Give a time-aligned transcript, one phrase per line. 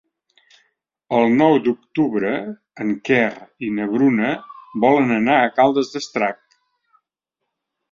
[1.17, 2.31] El nou d'octubre
[2.85, 3.29] en Quer
[3.69, 4.33] i na Bruna
[4.89, 6.45] volen anar a Caldes d'Estrac.